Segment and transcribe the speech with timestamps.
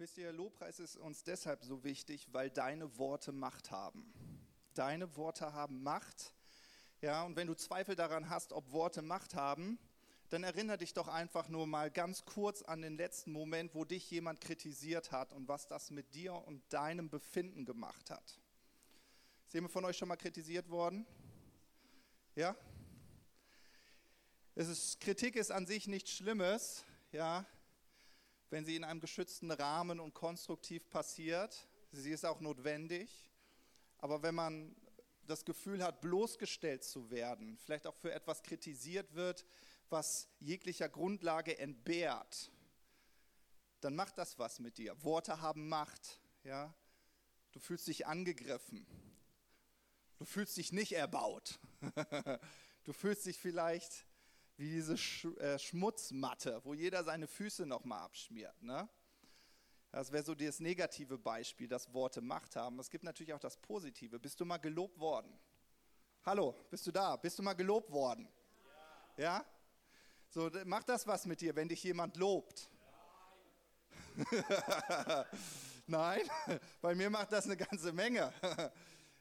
[0.00, 4.12] Wisst ihr, Lobpreis ist uns deshalb so wichtig, weil deine Worte Macht haben.
[4.74, 6.34] Deine Worte haben Macht.
[7.00, 9.76] Ja, und wenn du Zweifel daran hast, ob Worte Macht haben,
[10.28, 14.08] dann erinnere dich doch einfach nur mal ganz kurz an den letzten Moment, wo dich
[14.08, 18.38] jemand kritisiert hat und was das mit dir und deinem Befinden gemacht hat.
[19.48, 21.06] Ist jemand von euch schon mal kritisiert worden?
[22.36, 22.54] Ja?
[24.54, 27.44] Es ist, Kritik ist an sich nichts Schlimmes, ja,
[28.50, 31.68] wenn sie in einem geschützten Rahmen und konstruktiv passiert.
[31.92, 33.30] Sie ist auch notwendig.
[33.98, 34.76] Aber wenn man
[35.26, 39.44] das Gefühl hat, bloßgestellt zu werden, vielleicht auch für etwas kritisiert wird,
[39.90, 42.50] was jeglicher Grundlage entbehrt,
[43.80, 45.02] dann macht das was mit dir.
[45.04, 46.20] Worte haben Macht.
[46.44, 46.74] Ja?
[47.52, 48.86] Du fühlst dich angegriffen.
[50.16, 51.60] Du fühlst dich nicht erbaut.
[52.84, 54.04] du fühlst dich vielleicht
[54.58, 58.60] wie diese Sch äh, Schmutzmatte, wo jeder seine Füße nochmal abschmiert.
[58.60, 58.88] Ne?
[59.92, 62.78] Das wäre so das negative Beispiel, dass Worte Macht haben.
[62.78, 64.18] Es gibt natürlich auch das Positive.
[64.18, 65.32] Bist du mal gelobt worden?
[66.26, 67.16] Hallo, bist du da?
[67.16, 68.28] Bist du mal gelobt worden?
[69.16, 69.24] Ja?
[69.24, 69.44] ja?
[70.28, 72.68] So, macht das was mit dir, wenn dich jemand lobt?
[75.86, 76.20] Nein,
[76.82, 78.30] bei mir macht das eine ganze Menge.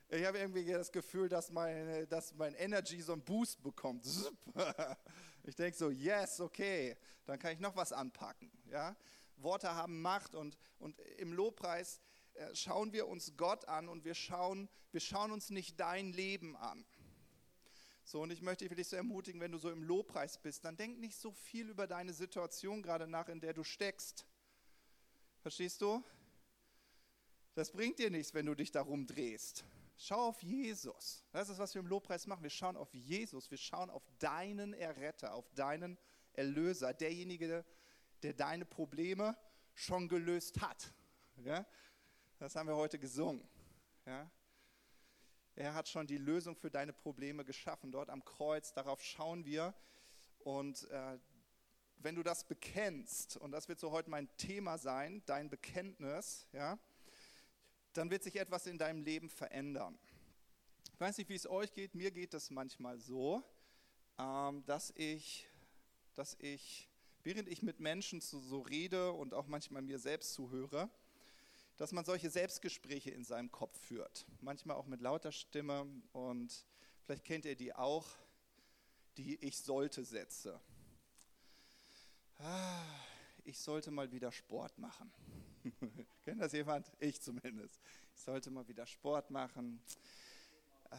[0.09, 4.05] Ich habe irgendwie das Gefühl, dass, meine, dass mein Energy so einen Boost bekommt.
[5.47, 8.51] Ich denke so, yes, okay, dann kann ich noch was anpacken.
[8.69, 8.97] Ja?
[9.37, 12.01] Worte haben Macht und, und im Lobpreis
[12.33, 16.57] äh, schauen wir uns Gott an und wir schauen, wir schauen uns nicht dein Leben
[16.57, 16.85] an.
[18.03, 20.99] So, und ich möchte dich so ermutigen, wenn du so im Lobpreis bist, dann denk
[20.99, 24.25] nicht so viel über deine Situation gerade nach, in der du steckst.
[25.39, 26.03] Verstehst du?
[27.53, 29.63] Das bringt dir nichts, wenn du dich darum drehst.
[29.99, 31.23] Schau auf Jesus.
[31.31, 32.43] Das ist, was wir im Lobpreis machen.
[32.43, 33.49] Wir schauen auf Jesus.
[33.49, 35.97] Wir schauen auf deinen Erretter, auf deinen
[36.33, 37.65] Erlöser, derjenige,
[38.21, 39.35] der deine Probleme
[39.73, 40.93] schon gelöst hat.
[41.43, 41.65] Ja?
[42.37, 43.47] Das haben wir heute gesungen.
[44.05, 44.29] Ja?
[45.55, 48.73] Er hat schon die Lösung für deine Probleme geschaffen, dort am Kreuz.
[48.73, 49.73] Darauf schauen wir.
[50.37, 51.17] Und äh,
[51.97, 56.77] wenn du das bekennst, und das wird so heute mein Thema sein, dein Bekenntnis, ja,
[57.97, 59.97] dann wird sich etwas in deinem Leben verändern.
[60.93, 63.43] Ich weiß nicht, wie es euch geht, mir geht es manchmal so,
[64.19, 65.47] ähm, dass ich,
[66.15, 66.89] dass ich,
[67.23, 70.89] während ich mit Menschen so rede und auch manchmal mir selbst zuhöre,
[71.77, 74.25] dass man solche Selbstgespräche in seinem Kopf führt.
[74.41, 76.65] Manchmal auch mit lauter Stimme und
[77.05, 78.07] vielleicht kennt ihr die auch,
[79.17, 80.59] die Ich sollte Sätze.
[82.37, 82.83] Ah,
[83.43, 85.11] ich sollte mal wieder Sport machen.
[86.23, 86.91] Kennt das jemand?
[86.99, 87.79] Ich zumindest.
[88.15, 89.81] Ich sollte mal wieder Sport machen.
[90.89, 90.97] Ah.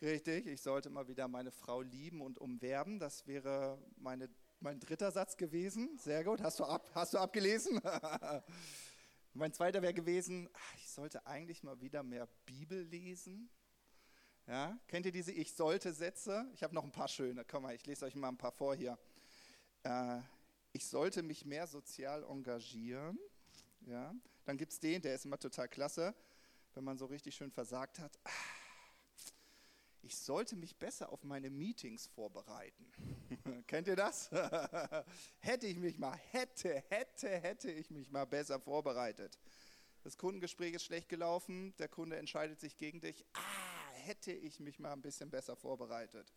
[0.00, 2.98] Richtig, ich sollte mal wieder meine Frau lieben und umwerben.
[2.98, 4.28] Das wäre meine,
[4.60, 5.98] mein dritter Satz gewesen.
[5.98, 6.40] Sehr gut.
[6.40, 7.80] Hast du, ab, hast du abgelesen?
[9.34, 13.50] mein zweiter wäre gewesen, ah, ich sollte eigentlich mal wieder mehr Bibel lesen.
[14.46, 16.50] Ja, kennt ihr diese Ich sollte Sätze?
[16.54, 17.44] Ich habe noch ein paar schöne.
[17.44, 18.98] Komm mal, ich lese euch mal ein paar vor hier.
[19.82, 20.20] Äh,
[20.72, 23.18] ich sollte mich mehr sozial engagieren.
[23.86, 24.14] Ja,
[24.44, 26.14] dann gibt es den, der ist immer total klasse,
[26.74, 28.18] wenn man so richtig schön versagt hat.
[30.02, 32.90] Ich sollte mich besser auf meine Meetings vorbereiten.
[33.66, 34.30] Kennt ihr das?
[35.40, 39.38] hätte ich mich mal, hätte, hätte, hätte ich mich mal besser vorbereitet.
[40.04, 43.26] Das Kundengespräch ist schlecht gelaufen, der Kunde entscheidet sich gegen dich.
[43.34, 46.32] Ah, hätte ich mich mal ein bisschen besser vorbereitet.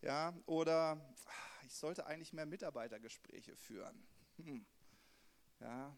[0.00, 4.06] Ja, oder ah, ich sollte eigentlich mehr Mitarbeitergespräche führen.
[4.36, 4.64] Hm.
[5.60, 5.96] Ja.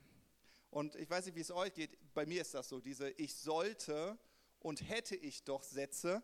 [0.71, 1.97] Und ich weiß nicht, wie es euch geht.
[2.15, 4.19] Bei mir ist das so, diese ich sollte
[4.61, 6.23] und hätte ich doch Sätze,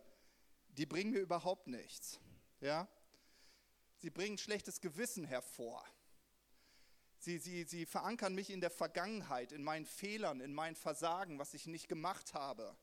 [0.69, 2.19] die bringen mir überhaupt nichts.
[2.59, 2.87] Ja?
[3.97, 5.85] Sie bringen schlechtes Gewissen hervor.
[7.19, 11.53] Sie, sie, sie verankern mich in der Vergangenheit, in meinen Fehlern, in meinen Versagen, was
[11.53, 12.75] ich nicht gemacht habe.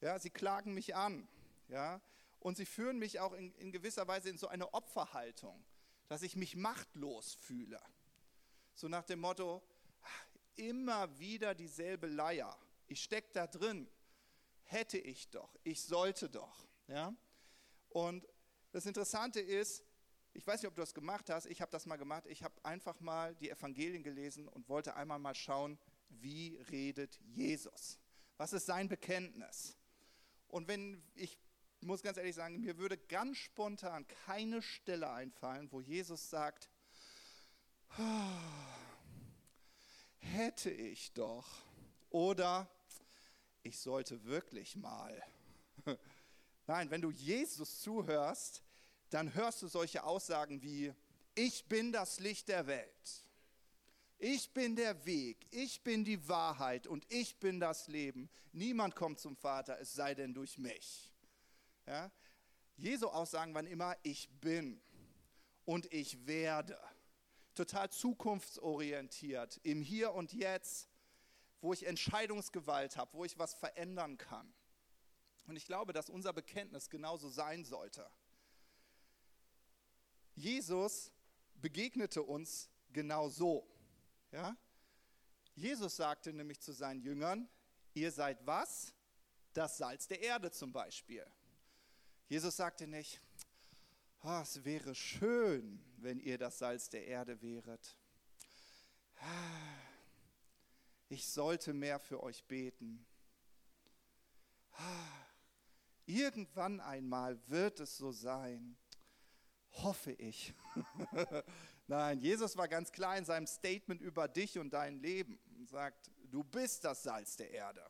[0.00, 1.28] Ja, sie klagen mich an.
[1.68, 2.00] Ja?
[2.40, 5.64] Und sie führen mich auch in, in gewisser Weise in so eine Opferhaltung,
[6.08, 7.80] dass ich mich machtlos fühle.
[8.74, 9.62] So nach dem Motto,
[10.56, 12.56] immer wieder dieselbe Leier.
[12.86, 13.88] Ich stecke da drin.
[14.64, 16.66] Hätte ich doch, ich sollte doch.
[16.88, 17.14] Ja?
[17.88, 18.26] Und
[18.72, 19.84] das Interessante ist,
[20.32, 22.54] ich weiß nicht, ob du das gemacht hast, ich habe das mal gemacht, ich habe
[22.64, 27.98] einfach mal die Evangelien gelesen und wollte einmal mal schauen, wie redet Jesus?
[28.36, 29.76] Was ist sein Bekenntnis?
[30.48, 31.45] Und wenn ich ich
[31.80, 36.68] muss ganz ehrlich sagen, mir würde ganz spontan keine Stelle einfallen, wo Jesus sagt,
[40.18, 41.46] hätte ich doch.
[42.10, 42.68] Oder
[43.62, 45.22] ich sollte wirklich mal.
[46.66, 48.62] Nein, wenn du Jesus zuhörst,
[49.10, 50.92] dann hörst du solche Aussagen wie,
[51.34, 53.26] ich bin das Licht der Welt.
[54.18, 58.30] Ich bin der Weg, ich bin die Wahrheit und ich bin das Leben.
[58.52, 61.12] Niemand kommt zum Vater, es sei denn durch mich.
[61.86, 62.10] Ja?
[62.76, 64.80] Jesu Aussagen waren immer, ich bin
[65.64, 66.78] und ich werde.
[67.54, 70.88] Total zukunftsorientiert, im Hier und Jetzt,
[71.62, 74.52] wo ich Entscheidungsgewalt habe, wo ich was verändern kann.
[75.46, 78.10] Und ich glaube, dass unser Bekenntnis genauso sein sollte.
[80.34, 81.12] Jesus
[81.54, 83.66] begegnete uns genau so.
[84.32, 84.56] Ja?
[85.54, 87.48] Jesus sagte nämlich zu seinen Jüngern,
[87.94, 88.92] ihr seid was?
[89.54, 91.26] Das Salz der Erde zum Beispiel.
[92.28, 93.20] Jesus sagte nicht,
[94.24, 97.96] oh, es wäre schön, wenn ihr das Salz der Erde wäret.
[101.08, 103.06] Ich sollte mehr für euch beten.
[106.04, 108.76] Irgendwann einmal wird es so sein,
[109.70, 110.52] hoffe ich.
[111.86, 116.10] Nein, Jesus war ganz klar in seinem Statement über dich und dein Leben und sagt,
[116.24, 117.88] du bist das Salz der Erde.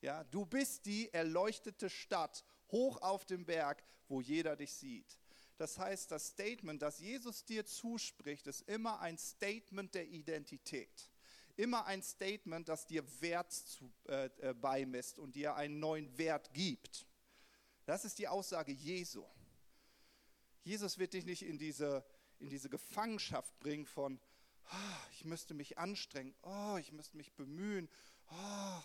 [0.00, 5.18] Ja, du bist die erleuchtete Stadt hoch auf dem Berg, wo jeder dich sieht.
[5.56, 11.10] Das heißt, das Statement, das Jesus dir zuspricht, ist immer ein Statement der Identität.
[11.56, 16.52] Immer ein Statement, das dir Wert zu, äh, äh, beimisst und dir einen neuen Wert
[16.52, 17.06] gibt.
[17.86, 19.24] Das ist die Aussage Jesu.
[20.62, 22.04] Jesus wird dich nicht in diese,
[22.38, 24.20] in diese Gefangenschaft bringen von,
[24.70, 27.88] oh, ich müsste mich anstrengen, oh, ich müsste mich bemühen,
[28.30, 28.82] oh,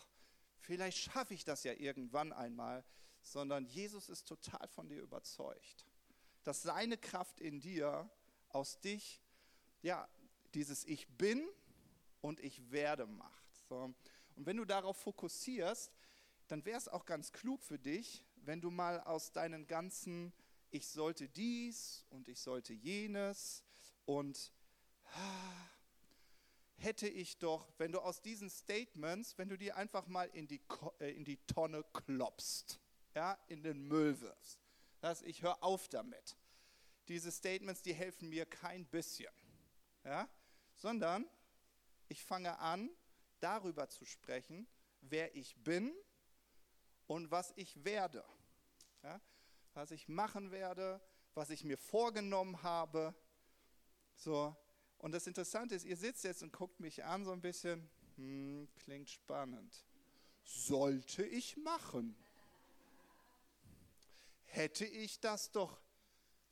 [0.59, 2.85] vielleicht schaffe ich das ja irgendwann einmal,
[3.21, 5.85] sondern Jesus ist total von dir überzeugt,
[6.43, 8.09] dass seine Kraft in dir
[8.49, 9.21] aus dich,
[9.81, 10.07] ja,
[10.53, 11.47] dieses Ich bin
[12.21, 13.55] und ich werde macht.
[13.69, 13.93] So.
[14.35, 15.91] Und wenn du darauf fokussierst,
[16.47, 20.33] dann wäre es auch ganz klug für dich, wenn du mal aus deinen ganzen
[20.71, 23.63] Ich sollte dies und ich sollte jenes
[24.05, 24.51] und
[25.13, 25.69] ah,
[26.75, 30.61] hätte ich doch, wenn du aus diesen Statements, wenn du die einfach mal in die,
[30.99, 32.79] äh, in die Tonne klopst
[33.15, 34.59] ja, in den Müll wirfst.
[34.99, 36.37] Das, ich höre auf damit.
[37.07, 39.33] Diese Statements, die helfen mir kein bisschen.
[40.03, 40.29] Ja?
[40.77, 41.27] Sondern
[42.07, 42.89] ich fange an,
[43.39, 44.67] darüber zu sprechen,
[45.01, 45.93] wer ich bin
[47.07, 48.23] und was ich werde.
[49.03, 49.19] Ja?
[49.73, 51.01] Was ich machen werde,
[51.33, 53.15] was ich mir vorgenommen habe.
[54.15, 54.55] So.
[54.97, 58.69] Und das Interessante ist, ihr sitzt jetzt und guckt mich an so ein bisschen, hm,
[58.75, 59.85] klingt spannend.
[60.43, 62.15] Sollte ich machen?
[64.51, 65.79] Hätte ich das doch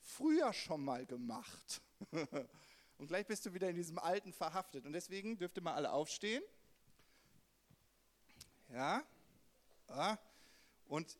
[0.00, 1.80] früher schon mal gemacht.
[2.98, 4.84] Und gleich bist du wieder in diesem Alten verhaftet.
[4.84, 6.42] Und deswegen dürft ihr mal alle aufstehen.
[8.68, 9.02] Ja.
[9.88, 10.18] ja.
[10.86, 11.18] Und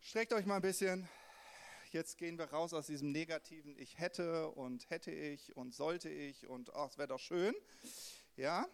[0.00, 1.08] streckt euch mal ein bisschen.
[1.92, 6.46] Jetzt gehen wir raus aus diesem negativen Ich hätte und hätte ich und sollte ich
[6.46, 7.54] und oh, es wäre doch schön.
[8.36, 8.66] Ja.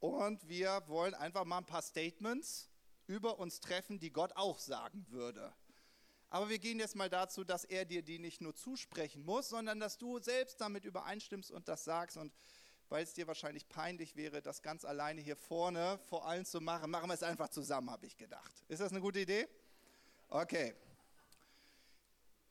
[0.00, 2.67] Und wir wollen einfach mal ein paar Statements
[3.08, 5.52] über uns treffen, die Gott auch sagen würde.
[6.30, 9.80] Aber wir gehen jetzt mal dazu, dass er dir die nicht nur zusprechen muss, sondern
[9.80, 12.18] dass du selbst damit übereinstimmst und das sagst.
[12.18, 12.34] Und
[12.90, 16.90] weil es dir wahrscheinlich peinlich wäre, das ganz alleine hier vorne vor allen zu machen,
[16.90, 18.52] machen wir es einfach zusammen, habe ich gedacht.
[18.68, 19.48] Ist das eine gute Idee?
[20.28, 20.74] Okay.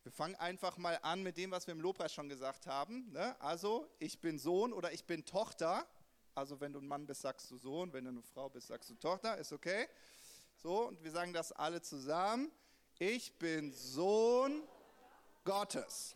[0.01, 3.12] Wir fangen einfach mal an mit dem, was wir im Lobpreis schon gesagt haben.
[3.12, 3.39] Ne?
[3.42, 5.86] Also, ich bin Sohn oder ich bin Tochter.
[6.34, 7.91] Also, wenn du ein Mann bist, sagst du Sohn.
[7.93, 9.38] Wenn du eine Frau bist, sagst du Tochter.
[9.38, 9.88] Ist okay.
[10.67, 12.51] So, und wir sagen das alle zusammen.
[13.00, 14.67] Ich bin Sohn
[15.45, 16.13] Gottes.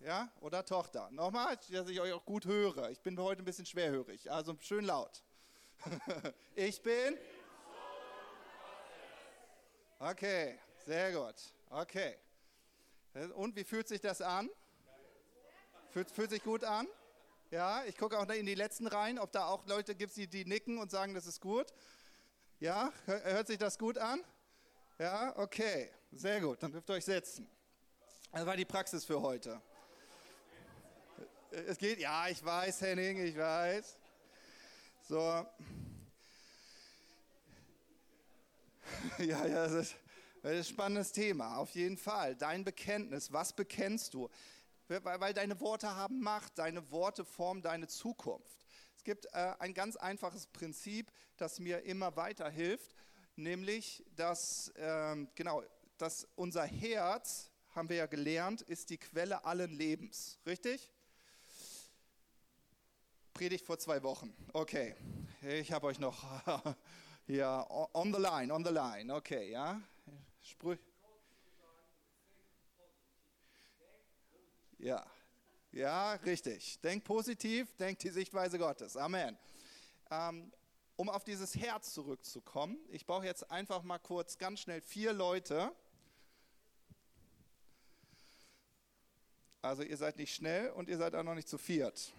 [0.00, 1.10] Ja, oder Tochter.
[1.10, 2.88] Nochmal, dass ich euch auch gut höre.
[2.88, 5.22] Ich bin heute ein bisschen schwerhörig, also schön laut.
[6.54, 7.18] ich bin.
[9.98, 11.34] Okay, sehr gut.
[11.68, 12.16] Okay.
[13.34, 14.48] Und wie fühlt sich das an?
[15.90, 16.88] Fühlt, fühlt sich gut an?
[17.50, 20.46] Ja, ich gucke auch in die letzten Reihen, ob da auch Leute gibt, die, die
[20.46, 21.74] nicken und sagen, das ist gut.
[22.58, 24.24] Ja, hört sich das gut an?
[24.98, 27.46] Ja, okay, sehr gut, dann dürft ihr euch setzen.
[28.32, 29.60] Das war die Praxis für heute.
[31.50, 33.98] Es geht, ja, ich weiß, Henning, ich weiß.
[35.06, 35.46] So.
[39.18, 39.96] Ja, ja, das ist,
[40.42, 42.36] das ist ein spannendes Thema, auf jeden Fall.
[42.36, 44.30] Dein Bekenntnis, was bekennst du?
[44.88, 48.65] Weil deine Worte haben Macht, deine Worte formen deine Zukunft
[49.06, 52.92] gibt äh, ein ganz einfaches Prinzip, das mir immer weiterhilft,
[53.36, 55.62] nämlich, dass, äh, genau,
[55.96, 60.40] dass unser Herz, haben wir ja gelernt, ist die Quelle allen Lebens.
[60.44, 60.90] Richtig?
[63.32, 64.34] Predigt vor zwei Wochen.
[64.52, 64.96] Okay,
[65.42, 66.24] ich habe euch noch
[67.26, 69.14] hier on the line, on the line.
[69.14, 69.80] Okay, ja.
[70.42, 70.80] Sprüch.
[74.78, 75.06] Ja,
[75.76, 76.80] Ja, richtig.
[76.80, 78.96] Denk positiv, denk die Sichtweise Gottes.
[78.96, 79.36] Amen.
[80.10, 80.50] Ähm,
[80.96, 85.70] um auf dieses Herz zurückzukommen, ich brauche jetzt einfach mal kurz ganz schnell vier Leute.
[89.60, 92.14] Also ihr seid nicht schnell und ihr seid auch noch nicht zu viert.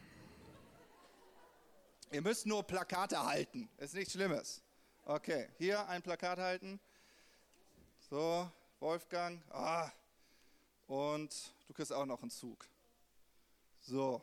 [2.11, 4.61] Ihr müsst nur Plakate halten, ist nichts Schlimmes.
[5.03, 6.79] Okay, hier ein Plakat halten.
[8.07, 9.41] So, Wolfgang.
[9.49, 9.89] Ah.
[10.85, 12.67] Und du kriegst auch noch einen Zug.
[13.87, 14.21] So.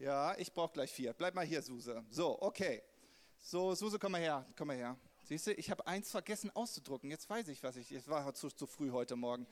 [0.00, 1.12] Ja, ich brauche gleich vier.
[1.12, 2.04] Bleib mal hier, Suse.
[2.10, 2.82] So, okay.
[3.38, 4.44] So, Suse, komm mal her.
[4.56, 4.96] Komm mal her.
[5.22, 7.12] Siehst du, ich habe eins vergessen auszudrucken.
[7.12, 7.92] Jetzt weiß ich, was ich.
[7.92, 9.46] Es war zu, zu früh heute Morgen.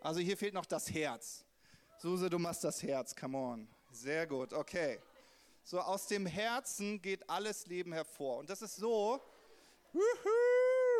[0.00, 1.44] Also hier fehlt noch das Herz.
[1.98, 3.16] Suse, du machst das Herz.
[3.16, 3.68] Come on.
[3.90, 4.52] Sehr gut.
[4.52, 5.00] Okay.
[5.64, 8.38] So, aus dem Herzen geht alles Leben hervor.
[8.38, 9.20] Und das ist so,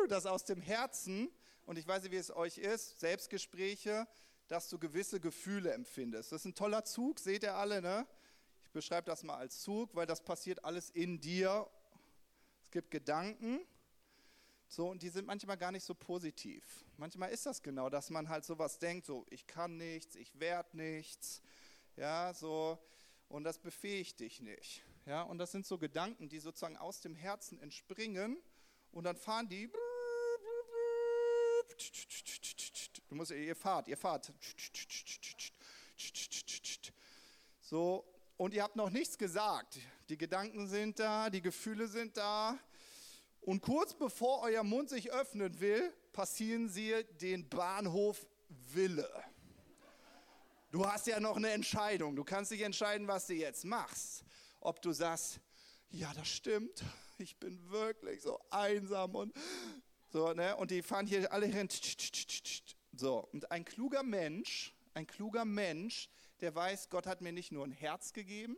[0.09, 1.31] dass aus dem Herzen,
[1.65, 4.07] und ich weiß nicht, wie es euch ist, Selbstgespräche,
[4.47, 6.31] dass du gewisse Gefühle empfindest.
[6.31, 8.07] Das ist ein toller Zug, seht ihr alle, ne?
[8.65, 11.69] Ich beschreibe das mal als Zug, weil das passiert alles in dir.
[12.63, 13.65] Es gibt Gedanken,
[14.67, 16.83] so, und die sind manchmal gar nicht so positiv.
[16.97, 20.75] Manchmal ist das genau, dass man halt sowas denkt, so, ich kann nichts, ich werde
[20.75, 21.43] nichts,
[21.95, 22.79] ja, so,
[23.29, 24.83] und das befähigt dich nicht.
[25.05, 28.41] Ja, und das sind so Gedanken, die sozusagen aus dem Herzen entspringen
[28.91, 29.69] und dann fahren die.
[33.13, 34.33] Du musst, ihr fahrt, ihr fahrt.
[37.61, 38.03] So,
[38.37, 39.77] und ihr habt noch nichts gesagt.
[40.09, 42.57] Die Gedanken sind da, die Gefühle sind da.
[43.41, 49.07] Und kurz bevor euer Mund sich öffnen will, passieren sie den Bahnhof Wille.
[50.71, 52.15] Du hast ja noch eine Entscheidung.
[52.15, 54.25] Du kannst dich entscheiden, was du jetzt machst.
[54.59, 55.39] Ob du sagst,
[55.91, 56.83] ja, das stimmt,
[57.19, 59.35] ich bin wirklich so einsam und
[60.13, 60.55] so, ne?
[60.55, 61.69] Und die fahren hier alle hin.
[62.93, 66.09] So, und ein kluger Mensch, ein kluger Mensch,
[66.41, 68.57] der weiß, Gott hat mir nicht nur ein Herz gegeben,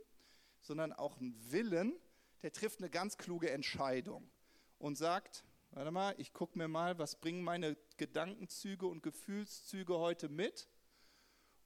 [0.62, 1.94] sondern auch einen Willen,
[2.42, 4.30] der trifft eine ganz kluge Entscheidung
[4.77, 10.30] und sagt, warte mal, ich gucke mir mal, was bringen meine Gedankenzüge und Gefühlszüge heute
[10.30, 10.68] mit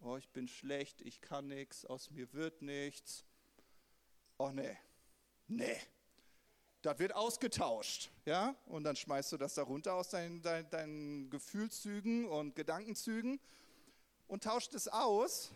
[0.01, 3.25] oh, ich bin schlecht, ich kann nichts, aus mir wird nichts.
[4.38, 4.77] Oh nee,
[5.47, 5.77] nee.
[6.81, 8.55] Das wird ausgetauscht, ja?
[8.65, 13.39] Und dann schmeißt du das da runter aus deinen, deinen, deinen Gefühlszügen und Gedankenzügen
[14.27, 15.51] und tauscht es aus,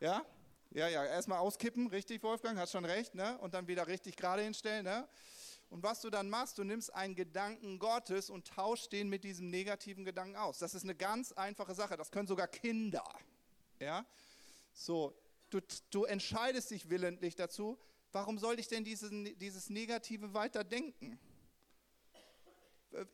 [0.00, 0.24] ja?
[0.70, 3.38] Ja, ja, erstmal auskippen, richtig, Wolfgang, hast schon recht, ne?
[3.38, 5.08] Und dann wieder richtig gerade hinstellen, ne?
[5.70, 9.50] Und was du dann machst, du nimmst einen Gedanken Gottes und tauschst den mit diesem
[9.50, 10.58] negativen Gedanken aus.
[10.58, 11.96] Das ist eine ganz einfache Sache.
[11.96, 13.04] Das können sogar Kinder.
[13.80, 14.06] Ja?
[14.72, 15.12] So,
[15.50, 15.60] du,
[15.90, 17.76] du entscheidest dich willentlich dazu,
[18.14, 21.18] warum soll ich denn diesen, dieses Negative weiter denken?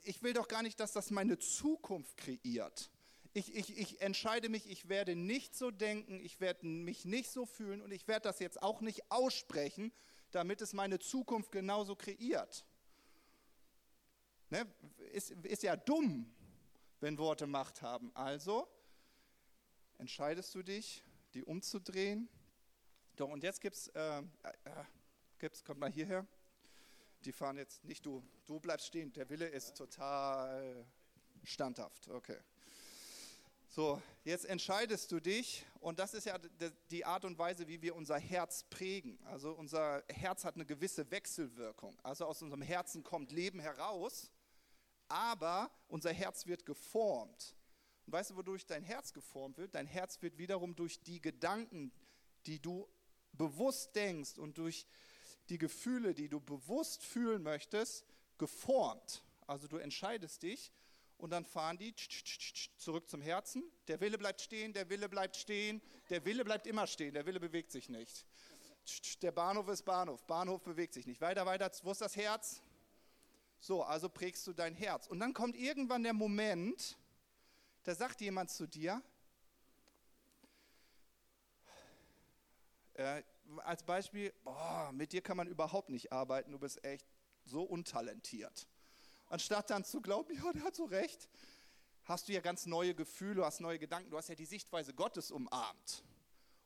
[0.03, 2.91] Ich will doch gar nicht, dass das meine Zukunft kreiert.
[3.33, 7.47] Ich, ich, ich entscheide mich, ich werde nicht so denken, ich werde mich nicht so
[7.47, 9.91] fühlen und ich werde das jetzt auch nicht aussprechen,
[10.33, 12.67] damit es meine Zukunft genauso kreiert.
[14.51, 14.67] Ne?
[15.13, 16.31] Ist, ist ja dumm,
[17.01, 18.15] wenn Worte Macht haben.
[18.15, 18.69] Also
[19.97, 21.03] entscheidest du dich,
[21.33, 22.29] die umzudrehen.
[23.21, 24.23] Doch, und jetzt gibt's, äh, äh,
[25.39, 26.27] gibt's, kommt mal hierher.
[27.27, 29.13] Die fahren jetzt nicht du, du bleibst stehen.
[29.13, 30.87] Der Wille ist total
[31.45, 32.09] standhaft.
[32.09, 32.39] Okay.
[33.69, 36.39] So, jetzt entscheidest du dich und das ist ja
[36.91, 39.19] die Art und Weise, wie wir unser Herz prägen.
[39.27, 42.01] Also unser Herz hat eine gewisse Wechselwirkung.
[42.03, 44.31] Also aus unserem Herzen kommt Leben heraus,
[45.09, 47.55] aber unser Herz wird geformt.
[48.07, 49.75] Und weißt du, wodurch dein Herz geformt wird?
[49.75, 51.93] Dein Herz wird wiederum durch die Gedanken,
[52.47, 52.89] die du
[53.33, 54.87] bewusst denkst und durch
[55.49, 58.05] die Gefühle, die du bewusst fühlen möchtest,
[58.39, 59.23] geformt.
[59.47, 60.73] Also du entscheidest dich
[61.19, 61.95] und dann fahren die
[62.77, 63.65] zurück zum Herzen.
[63.89, 67.41] Der Wille bleibt stehen, der Wille bleibt stehen, der Wille bleibt immer stehen, der Wille
[67.41, 68.25] bewegt sich nicht.
[69.23, 71.21] Der Bahnhof ist Bahnhof, Bahnhof bewegt sich nicht.
[71.21, 72.63] Weiter, weiter, wo ist das Herz?
[73.59, 75.07] So, also prägst du dein Herz.
[75.07, 76.97] Und dann kommt irgendwann der Moment,
[77.83, 79.03] da sagt jemand zu dir,
[83.01, 83.23] äh,
[83.65, 87.07] als Beispiel, oh, mit dir kann man überhaupt nicht arbeiten, du bist echt
[87.45, 88.69] so untalentiert.
[89.29, 91.29] Anstatt dann zu glauben, ja, der hat so recht,
[92.05, 95.31] hast du ja ganz neue Gefühle, hast neue Gedanken, du hast ja die Sichtweise Gottes
[95.31, 96.05] umarmt.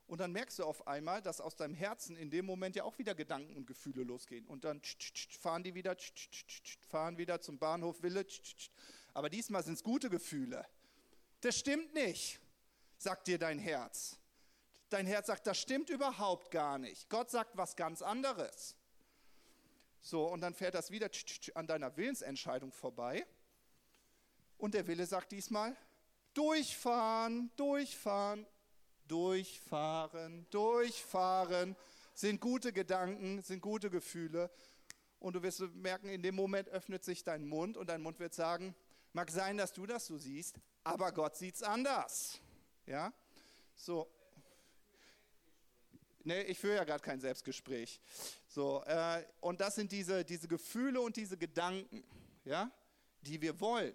[0.07, 2.97] Und dann merkst du auf einmal, dass aus deinem Herzen in dem Moment ja auch
[2.99, 4.45] wieder Gedanken und Gefühle losgehen.
[4.45, 4.79] Und dann
[5.39, 5.97] fahren die wieder,
[6.89, 8.23] fahren wieder zum Bahnhof Wille.
[9.15, 10.63] Aber diesmal sind es gute Gefühle.
[11.41, 12.39] Das stimmt nicht,
[12.97, 14.19] sagt dir dein Herz.
[14.95, 17.09] Dein Herz sagt, das stimmt überhaupt gar nicht.
[17.09, 18.77] Gott sagt was ganz anderes.
[19.99, 21.09] So, und dann fährt das wieder
[21.53, 23.27] an deiner Willensentscheidung vorbei.
[24.57, 25.75] Und der Wille sagt diesmal,
[26.33, 28.47] durchfahren, durchfahren.
[29.09, 31.75] durchfahren, durchfahren,
[32.13, 34.49] sind gute Gedanken, sind gute Gefühle.
[35.19, 38.33] Und du wirst merken, in dem Moment öffnet sich dein Mund und dein Mund wird
[38.33, 38.73] sagen,
[39.11, 42.39] mag sein, dass du das so siehst, aber Gott sieht es anders.
[42.85, 43.11] Ja?
[43.75, 44.09] So.
[46.25, 48.01] Nee, ich führe ja gerade kein Selbstgespräch.
[48.47, 52.03] So, äh, und das sind diese, diese Gefühle und diese Gedanken,
[52.43, 52.71] ja,
[53.21, 53.93] die wir wollen,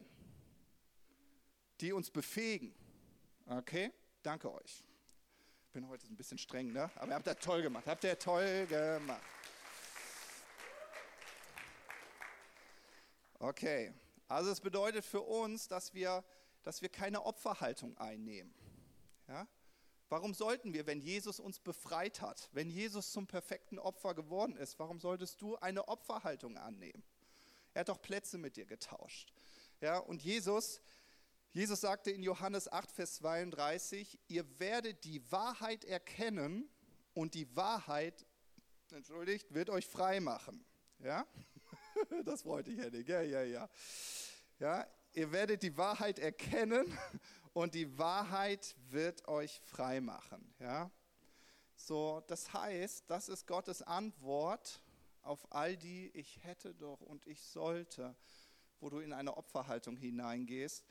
[1.81, 2.73] die uns befähigen.
[3.47, 3.93] Okay?
[4.23, 4.85] Danke euch.
[5.67, 6.89] Ich bin heute ein bisschen streng, ne?
[6.95, 7.85] Aber ihr habt das toll gemacht.
[7.87, 9.23] Habt ihr toll gemacht.
[13.41, 13.93] Okay.
[14.29, 16.23] Also es bedeutet für uns, dass wir,
[16.63, 18.55] dass wir keine Opferhaltung einnehmen.
[19.27, 19.49] Ja?
[20.11, 24.77] Warum sollten wir, wenn Jesus uns befreit hat, wenn Jesus zum perfekten Opfer geworden ist,
[24.81, 27.05] warum solltest du eine Opferhaltung annehmen?
[27.75, 29.33] Er hat doch Plätze mit dir getauscht.
[29.81, 30.81] Ja, und Jesus,
[31.53, 36.69] Jesus sagte in Johannes 8, Vers 32, ihr werdet die Wahrheit erkennen
[37.15, 38.27] und die Wahrheit,
[38.91, 40.65] entschuldigt, wird euch frei machen.
[40.99, 41.25] Ja?
[42.25, 43.05] Das freut dich, Henning.
[43.07, 43.69] Ja, ja, ja.
[44.59, 46.99] Ja, ihr werdet die Wahrheit erkennen
[47.53, 50.55] und die Wahrheit wird euch frei machen.
[50.59, 50.91] Ja?
[51.75, 54.83] So, das heißt, das ist Gottes Antwort
[55.23, 58.17] auf all die ich hätte doch und ich sollte,
[58.81, 60.85] wo du in eine Opferhaltung hineingehst.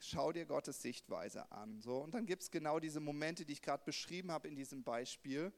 [0.00, 1.80] Schau dir Gottes Sichtweise an.
[1.80, 4.84] So, und dann gibt es genau diese Momente, die ich gerade beschrieben habe in diesem
[4.84, 5.52] Beispiel.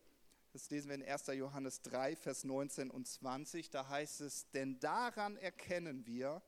[0.52, 1.26] Das lesen wir in 1.
[1.28, 3.68] Johannes 3, Vers 19 und 20.
[3.70, 6.42] Da heißt es, denn daran erkennen wir,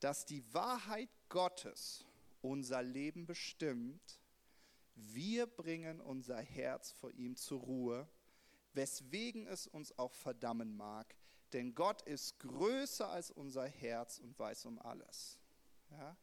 [0.00, 2.04] dass die Wahrheit Gottes
[2.42, 4.20] unser Leben bestimmt,
[4.94, 8.08] wir bringen unser Herz vor ihm zur Ruhe,
[8.74, 11.14] weswegen es uns auch verdammen mag.
[11.52, 15.38] Denn Gott ist größer als unser Herz und weiß um alles.
[15.90, 16.16] Ja?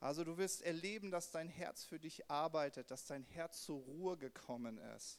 [0.00, 4.18] Also du wirst erleben, dass dein Herz für dich arbeitet, dass dein Herz zur Ruhe
[4.18, 5.18] gekommen ist.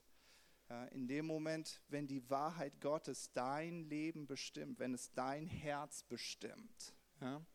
[0.70, 6.04] Ja, in dem Moment, wenn die Wahrheit Gottes dein Leben bestimmt, wenn es dein Herz
[6.04, 6.94] bestimmt.
[7.22, 7.46] Ja?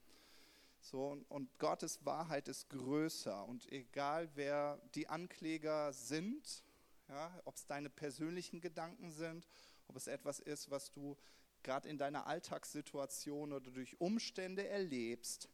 [0.81, 3.45] So, und Gottes Wahrheit ist größer.
[3.47, 6.65] Und egal wer die Ankläger sind,
[7.09, 9.47] ja, ob es deine persönlichen Gedanken sind,
[9.89, 11.17] ob es etwas ist, was du
[11.63, 15.49] gerade in deiner Alltagssituation oder durch Umstände erlebst,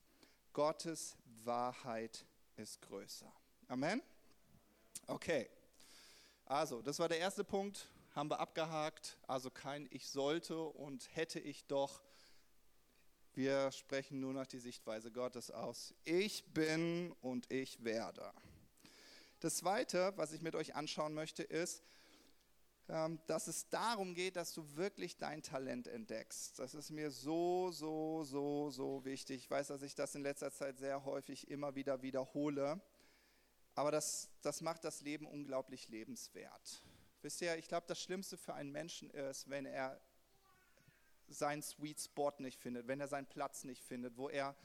[0.53, 2.25] Gottes Wahrheit
[2.57, 3.33] ist größer.
[3.69, 4.01] Amen?
[5.07, 5.49] Okay.
[6.45, 9.19] Also, das war der erste Punkt, haben wir abgehakt.
[9.27, 12.01] Also kein Ich sollte und hätte ich doch
[13.37, 15.95] wir sprechen nur noch die Sichtweise Gottes aus.
[16.05, 18.33] Ich bin und ich werde.
[19.41, 21.83] Das Zweite, was ich mit euch anschauen möchte, ist,
[22.89, 26.59] ähm, dass es darum geht, dass du wirklich dein Talent entdeckst.
[26.59, 29.43] Das ist mir so, so, so, so wichtig.
[29.43, 32.81] Ich weiß, dass ich das in letzter Zeit sehr häufig immer wieder wiederhole.
[33.75, 36.83] Aber das, das macht das Leben unglaublich lebenswert.
[37.21, 40.01] Wisst ihr, ich glaube, das Schlimmste für einen Menschen ist, wenn er
[41.29, 44.57] seinen Sweet Spot nicht findet, wenn er seinen Platz nicht findet, wo er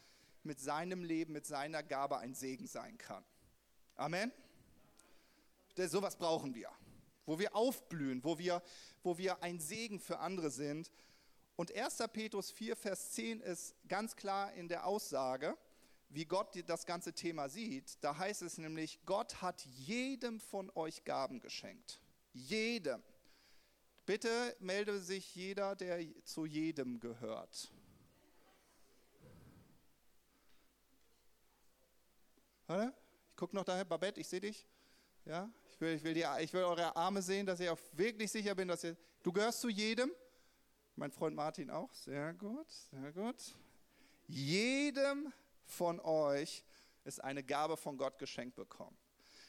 [0.43, 3.23] mit seinem Leben, mit seiner Gabe ein Segen sein kann.
[3.95, 4.31] Amen?
[5.75, 6.69] Sowas brauchen wir,
[7.25, 8.61] wo wir aufblühen, wo wir,
[9.03, 10.91] wo wir ein Segen für andere sind.
[11.55, 11.97] Und 1.
[12.11, 15.57] Petrus 4, Vers 10 ist ganz klar in der Aussage,
[16.09, 18.03] wie Gott das ganze Thema sieht.
[18.03, 22.01] Da heißt es nämlich, Gott hat jedem von euch Gaben geschenkt.
[22.33, 23.01] Jedem.
[24.05, 27.71] Bitte melde sich jeder, der zu jedem gehört.
[32.67, 34.65] Ich gucke noch daher, Babette, ich sehe dich.
[35.25, 38.31] Ja, ich will, ich, will die, ich will eure Arme sehen, dass ich auch wirklich
[38.31, 38.95] sicher bin, dass ihr.
[39.21, 40.11] Du gehörst zu jedem.
[40.95, 41.93] Mein Freund Martin auch.
[41.93, 43.55] Sehr gut, sehr gut.
[44.27, 45.31] Jedem
[45.65, 46.63] von euch
[47.03, 48.97] ist eine Gabe von Gott geschenkt bekommen.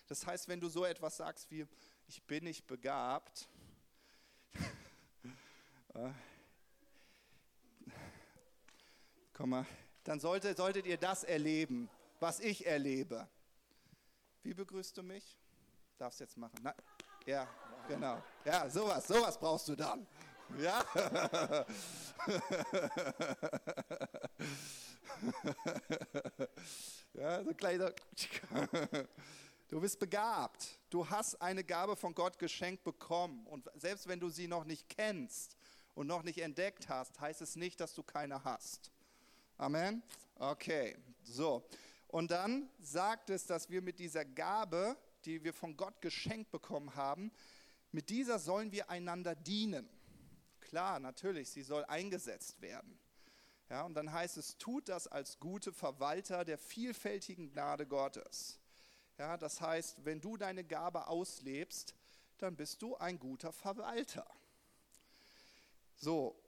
[0.09, 1.67] Das heißt, wenn du so etwas sagst wie,
[2.07, 3.49] ich bin nicht begabt,
[9.33, 9.67] Komm mal,
[10.05, 13.29] dann sollte, solltet ihr das erleben, was ich erlebe.
[14.43, 15.39] Wie begrüßt du mich?
[15.99, 16.59] Darfst jetzt machen.
[16.63, 16.75] Na,
[17.27, 17.49] ja,
[17.89, 18.23] genau.
[18.45, 20.07] Ja, sowas, sowas brauchst du dann.
[20.59, 20.85] Ja.
[27.15, 27.93] ja, so kleiner.
[29.73, 30.79] Du bist begabt.
[30.91, 33.47] Du hast eine Gabe von Gott geschenkt bekommen.
[33.47, 35.57] Und selbst wenn du sie noch nicht kennst
[35.95, 38.93] und noch nicht entdeckt hast, heißt es nicht, dass du keine hast.
[39.57, 40.03] Amen?
[40.35, 41.67] Okay, so.
[42.09, 46.95] Und dann sagt es, dass wir mit dieser Gabe, die wir von Gott geschenkt bekommen
[46.95, 47.33] haben,
[47.93, 49.89] mit dieser sollen wir einander dienen.
[50.61, 52.99] Klar, natürlich, sie soll eingesetzt werden.
[53.71, 58.59] Ja, und dann heißt es, tut das als gute Verwalter der vielfältigen Gnade Gottes.
[59.19, 61.95] Ja, das heißt, wenn du deine Gabe auslebst,
[62.39, 64.27] dann bist du ein guter Verwalter.
[65.97, 66.43] So,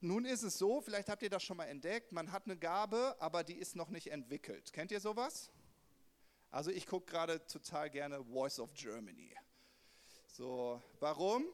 [0.00, 3.16] nun ist es so, vielleicht habt ihr das schon mal entdeckt, man hat eine Gabe,
[3.18, 4.72] aber die ist noch nicht entwickelt.
[4.72, 5.50] Kennt ihr sowas?
[6.50, 9.34] Also ich gucke gerade total gerne Voice of Germany.
[10.26, 11.44] So, warum?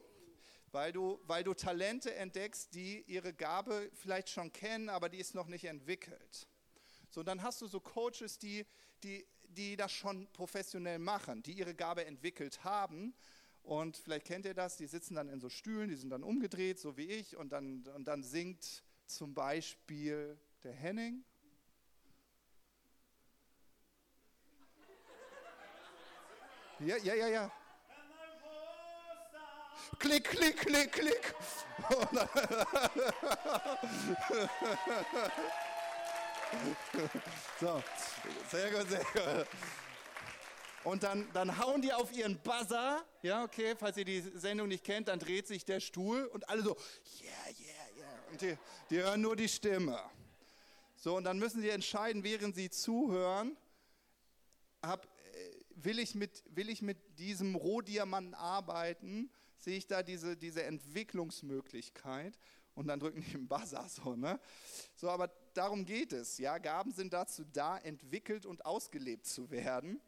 [0.71, 5.35] Weil du, weil du Talente entdeckst, die ihre Gabe vielleicht schon kennen, aber die ist
[5.35, 6.47] noch nicht entwickelt.
[7.09, 8.65] So, dann hast du so Coaches, die,
[9.03, 13.13] die, die das schon professionell machen, die ihre Gabe entwickelt haben.
[13.63, 16.79] Und vielleicht kennt ihr das, die sitzen dann in so Stühlen, die sind dann umgedreht,
[16.79, 21.23] so wie ich, und dann, und dann singt zum Beispiel der Henning.
[26.79, 27.51] Ja, ja, ja, ja.
[29.99, 31.35] Klick, klick, klick, klick.
[37.59, 37.83] so,
[38.49, 39.47] sehr gut, sehr gut.
[40.83, 43.05] Und dann, dann hauen die auf ihren Buzzer.
[43.21, 46.61] Ja, okay, falls ihr die Sendung nicht kennt, dann dreht sich der Stuhl und alle
[46.61, 46.75] so,
[47.21, 48.31] yeah, yeah, yeah.
[48.31, 48.57] Und die,
[48.89, 49.99] die hören nur die Stimme.
[50.97, 53.57] So, und dann müssen sie entscheiden, während sie zuhören,
[54.81, 55.09] hab, äh,
[55.75, 59.29] will, ich mit, will ich mit diesem Rohdiamanten arbeiten?
[59.57, 62.37] Sehe ich da diese, diese Entwicklungsmöglichkeit?
[62.75, 64.39] Und dann drücken die den Buzzer so, ne?
[64.95, 66.37] So, aber darum geht es.
[66.37, 70.01] Ja, Gaben sind dazu da, entwickelt und ausgelebt zu werden.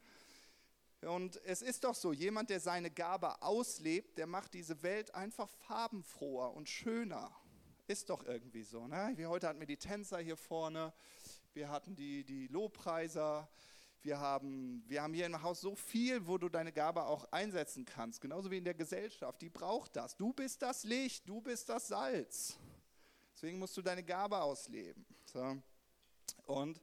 [1.02, 5.50] Und es ist doch so, jemand, der seine Gabe auslebt, der macht diese Welt einfach
[5.68, 7.32] farbenfroher und schöner.
[7.88, 8.88] Ist doch irgendwie so.
[8.88, 9.14] Ne?
[9.16, 10.94] Wie heute hatten wir die Tänzer hier vorne,
[11.54, 13.48] wir hatten die, die Lobpreiser,
[14.02, 17.86] wir haben, wir haben hier im Haus so viel, wo du deine Gabe auch einsetzen
[17.86, 19.42] kannst, genauso wie in der Gesellschaft.
[19.42, 20.16] Die braucht das.
[20.16, 22.58] Du bist das Licht, du bist das Salz.
[23.36, 25.06] Deswegen musst du deine Gabe ausleben.
[25.26, 25.62] So.
[26.46, 26.82] Und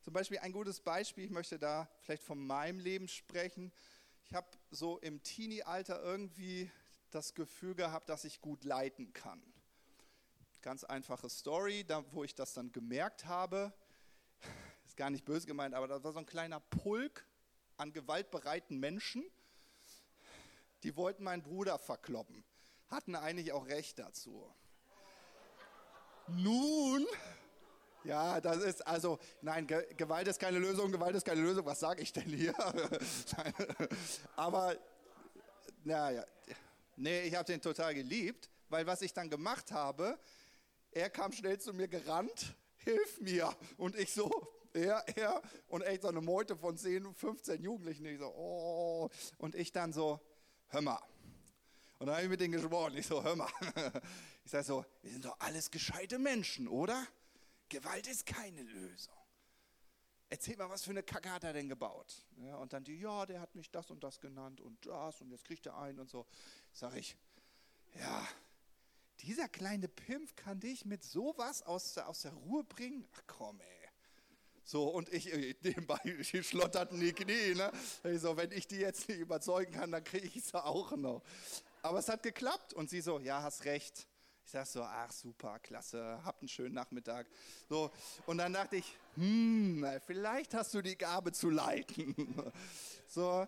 [0.00, 3.70] zum Beispiel ein gutes Beispiel, ich möchte da vielleicht von meinem Leben sprechen.
[4.24, 6.70] Ich habe so im Teenie-Alter irgendwie
[7.10, 9.42] das Gefühl gehabt, dass ich gut leiten kann.
[10.62, 13.70] Ganz einfache Story, da, wo ich das dann gemerkt habe.
[14.86, 17.26] Ist gar nicht böse gemeint, aber das war so ein kleiner Pulk
[17.76, 19.22] an gewaltbereiten Menschen,
[20.82, 22.42] die wollten meinen Bruder verkloppen.
[22.88, 24.50] Hatten eigentlich auch Recht dazu.
[26.28, 27.06] Nun
[28.04, 32.02] ja, das ist also, nein, Gewalt ist keine Lösung, Gewalt ist keine Lösung, was sage
[32.02, 32.54] ich denn hier?
[34.36, 34.76] Aber,
[35.84, 36.24] naja,
[36.96, 40.18] nee, ich habe den total geliebt, weil was ich dann gemacht habe,
[40.92, 43.54] er kam schnell zu mir gerannt, hilf mir.
[43.76, 44.30] Und ich so,
[44.72, 49.54] er, er, und echt so eine Meute von 10, 15 Jugendlichen, ich so, oh, und
[49.54, 50.20] ich dann so,
[50.68, 51.09] hör mal.
[52.00, 53.50] Und dann habe ich mit denen gesprochen, ich so, hör mal.
[54.42, 57.06] Ich sage so, wir sind doch alles gescheite Menschen, oder?
[57.68, 59.14] Gewalt ist keine Lösung.
[60.30, 62.26] Erzähl mal, was für eine Kacke hat er denn gebaut?
[62.38, 65.30] Ja, und dann die, ja, der hat mich das und das genannt und das und
[65.30, 66.26] jetzt kriegt er einen und so.
[66.72, 67.16] Sag ich,
[67.94, 68.26] ja,
[69.20, 73.06] dieser kleine Pimp kann dich mit sowas aus, aus der Ruhe bringen?
[73.14, 73.88] Ach komm, ey.
[74.64, 77.54] So, und ich, äh, nebenbei die schlotterten die Knie.
[77.54, 77.70] Ne?
[78.04, 81.22] Ich so, wenn ich die jetzt nicht überzeugen kann, dann kriege ich sie auch noch.
[81.82, 82.72] Aber es hat geklappt.
[82.74, 84.06] Und sie so, ja, hast recht.
[84.44, 87.28] Ich sag so, ach super, klasse, habt einen schönen Nachmittag.
[87.68, 87.90] So,
[88.26, 92.34] und dann dachte ich, hm, vielleicht hast du die Gabe zu leiten.
[93.06, 93.46] so,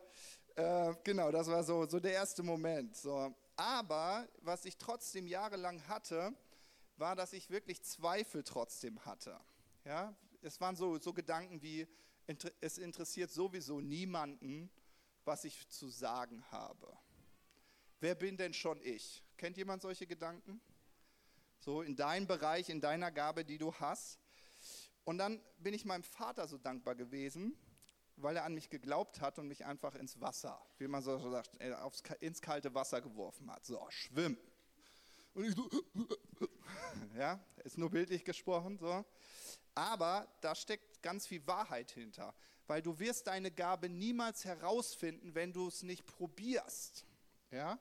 [0.54, 2.96] äh, genau, das war so, so der erste Moment.
[2.96, 3.34] So.
[3.56, 6.32] Aber was ich trotzdem jahrelang hatte,
[6.96, 9.40] war, dass ich wirklich Zweifel trotzdem hatte.
[9.84, 11.88] Ja, es waren so, so Gedanken wie,
[12.60, 14.70] es interessiert sowieso niemanden,
[15.24, 16.96] was ich zu sagen habe.
[18.02, 19.24] Wer bin denn schon ich?
[19.38, 20.60] Kennt jemand solche Gedanken?
[21.62, 24.18] so in deinem Bereich, in deiner Gabe, die du hast.
[25.04, 27.56] Und dann bin ich meinem Vater so dankbar gewesen,
[28.16, 31.60] weil er an mich geglaubt hat und mich einfach ins Wasser, wie man so sagt,
[31.60, 33.64] äh, aufs, ins kalte Wasser geworfen hat.
[33.64, 34.36] So, schwimm.
[35.34, 35.70] Und ich so,
[37.16, 39.04] ja, ist nur bildlich gesprochen, so.
[39.74, 42.34] Aber da steckt ganz viel Wahrheit hinter,
[42.66, 47.06] weil du wirst deine Gabe niemals herausfinden, wenn du es nicht probierst.
[47.50, 47.78] Ja?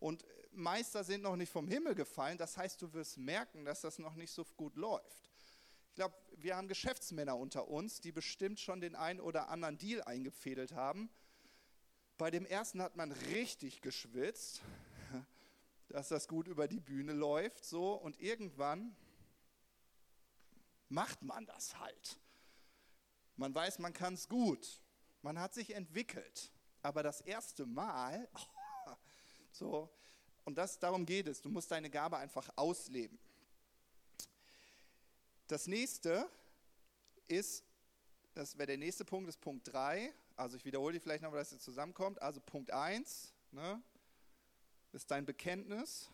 [0.00, 2.38] Und Meister sind noch nicht vom Himmel gefallen.
[2.38, 5.30] Das heißt, du wirst merken, dass das noch nicht so gut läuft.
[5.90, 10.02] Ich glaube, wir haben Geschäftsmänner unter uns, die bestimmt schon den einen oder anderen Deal
[10.02, 11.10] eingefädelt haben.
[12.16, 14.60] Bei dem ersten hat man richtig geschwitzt,
[15.88, 18.96] dass das gut über die Bühne läuft, so und irgendwann
[20.88, 22.18] macht man das halt.
[23.36, 24.80] Man weiß, man kann es gut.
[25.22, 26.52] Man hat sich entwickelt.
[26.82, 28.28] Aber das erste Mal,
[29.58, 29.90] so,
[30.44, 31.42] und das, darum geht es.
[31.42, 33.18] Du musst deine Gabe einfach ausleben.
[35.46, 36.26] Das nächste
[37.26, 37.64] ist,
[38.34, 41.52] das wäre der nächste Punkt, ist Punkt 3, Also ich wiederhole die vielleicht nochmal, dass
[41.52, 42.22] es zusammenkommt.
[42.22, 43.82] Also Punkt 1 ne,
[44.92, 46.08] ist dein Bekenntnis.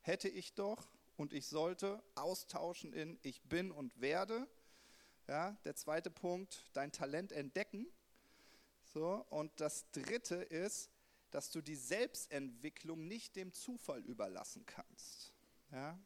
[0.00, 4.48] Hätte ich doch und ich sollte austauschen in ich bin und werde.
[5.28, 7.86] Ja, der zweite Punkt, dein Talent entdecken.
[8.92, 10.90] So, und das dritte ist,
[11.30, 15.32] dass du die Selbstentwicklung nicht dem Zufall überlassen kannst.
[15.70, 15.98] Ja?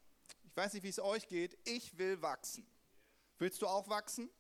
[0.45, 1.59] Ich weiß nicht, wie es euch geht.
[1.65, 2.67] Ich will wachsen.
[3.39, 4.31] Willst du auch wachsen?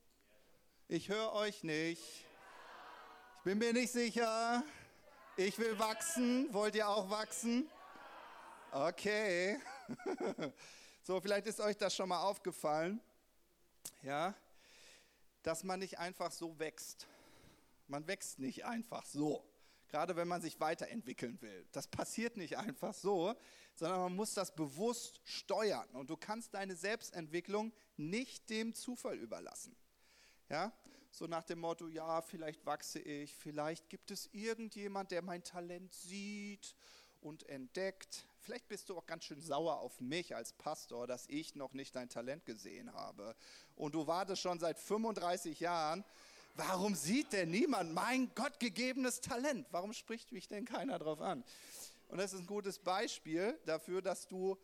[0.88, 2.02] Ich höre euch nicht.
[3.38, 4.62] Ich bin mir nicht sicher.
[5.36, 6.52] Ich will wachsen.
[6.52, 7.68] Wollt ihr auch wachsen?
[8.70, 9.58] Okay.
[11.06, 12.98] So, vielleicht ist euch das schon mal aufgefallen.
[14.00, 14.34] Ja,
[15.42, 17.06] dass man nicht einfach so wächst.
[17.88, 19.44] Man wächst nicht einfach so.
[19.88, 21.66] Gerade wenn man sich weiterentwickeln will.
[21.72, 23.34] Das passiert nicht einfach so,
[23.74, 25.88] sondern man muss das bewusst steuern.
[25.90, 29.76] Und du kannst deine Selbstentwicklung nicht dem Zufall überlassen.
[30.48, 30.72] Ja,
[31.10, 35.94] so nach dem Motto, ja, vielleicht wachse ich, vielleicht gibt es irgendjemand, der mein Talent
[35.94, 36.74] sieht
[37.20, 38.26] und entdeckt.
[38.40, 41.96] Vielleicht bist du auch ganz schön sauer auf mich als Pastor, dass ich noch nicht
[41.96, 43.34] dein Talent gesehen habe.
[43.76, 46.04] Und du wartest schon seit 35 Jahren.
[46.54, 49.66] Warum sieht denn niemand mein gottgegebenes Talent?
[49.72, 51.44] Warum spricht mich denn keiner drauf an?
[52.08, 54.56] Und das ist ein gutes Beispiel dafür, dass du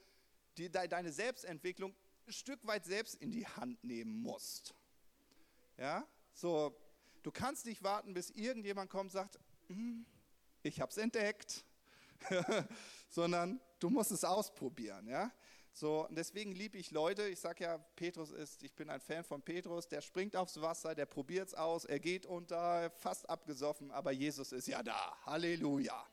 [0.56, 1.94] die, deine Selbstentwicklung
[2.26, 4.72] ein Stück weit selbst in die Hand nehmen musst.
[5.76, 6.76] Ja, so,
[7.24, 10.06] du kannst nicht warten, bis irgendjemand kommt und sagt, hm,
[10.62, 11.64] ich habe es entdeckt,
[13.10, 15.32] sondern du musst es ausprobieren, ja.
[15.72, 19.24] So, und deswegen liebe ich Leute, ich sage ja, Petrus ist, ich bin ein Fan
[19.24, 23.90] von Petrus, der springt aufs Wasser, der probiert es aus, er geht unter, fast abgesoffen,
[23.90, 25.16] aber Jesus ist ja da.
[25.24, 26.04] Halleluja.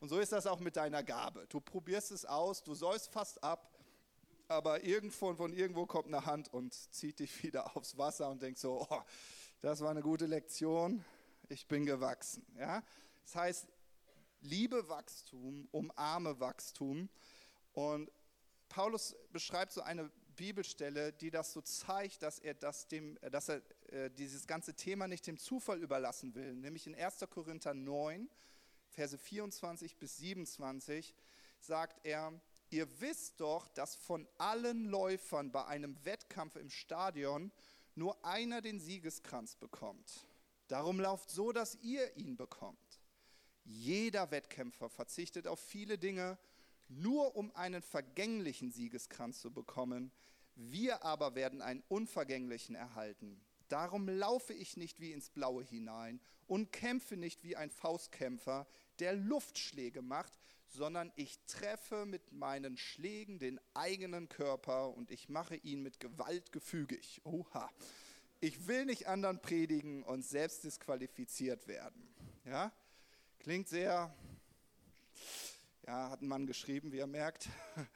[0.00, 1.46] Und so ist das auch mit deiner Gabe.
[1.48, 3.70] Du probierst es aus, du säust fast ab,
[4.48, 8.58] aber irgendwo von irgendwo kommt eine Hand und zieht dich wieder aufs Wasser und denkt
[8.58, 9.02] so, oh,
[9.60, 11.04] das war eine gute Lektion,
[11.48, 12.44] ich bin gewachsen.
[12.58, 12.82] Ja?
[13.22, 13.68] Das heißt,
[14.40, 17.08] liebe Wachstum, umarme Wachstum.
[17.72, 18.10] Und
[18.74, 23.62] Paulus beschreibt so eine Bibelstelle, die das so zeigt, dass er, das dem, dass er
[23.92, 26.56] äh, dieses ganze Thema nicht dem Zufall überlassen will.
[26.56, 27.20] Nämlich in 1.
[27.30, 28.28] Korinther 9,
[28.88, 31.14] Verse 24 bis 27
[31.60, 32.32] sagt er,
[32.70, 37.52] ihr wisst doch, dass von allen Läufern bei einem Wettkampf im Stadion
[37.94, 40.26] nur einer den Siegeskranz bekommt.
[40.66, 43.00] Darum lauft so, dass ihr ihn bekommt.
[43.62, 46.38] Jeder Wettkämpfer verzichtet auf viele Dinge,
[46.88, 50.12] nur um einen vergänglichen Siegeskranz zu bekommen.
[50.54, 53.40] Wir aber werden einen unvergänglichen erhalten.
[53.68, 58.66] Darum laufe ich nicht wie ins Blaue hinein und kämpfe nicht wie ein Faustkämpfer,
[58.98, 65.56] der Luftschläge macht, sondern ich treffe mit meinen Schlägen den eigenen Körper und ich mache
[65.56, 67.20] ihn mit Gewalt gefügig.
[67.24, 67.70] Oha.
[68.40, 72.14] Ich will nicht anderen predigen und selbst disqualifiziert werden.
[72.44, 72.72] Ja?
[73.38, 74.14] Klingt sehr,
[75.86, 77.48] ja, hat ein Mann geschrieben, wie er merkt.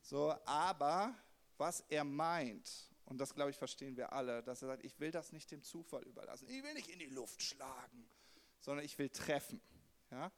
[0.00, 1.14] So, aber
[1.56, 5.10] was er meint, und das glaube ich verstehen wir alle, dass er sagt, ich will
[5.10, 6.46] das nicht dem Zufall überlassen.
[6.48, 8.06] Ich will nicht in die Luft schlagen,
[8.60, 9.62] sondern ich will treffen.
[10.10, 10.30] Ja?